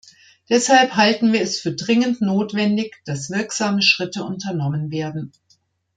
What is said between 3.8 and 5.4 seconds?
Schritte unternommen werden.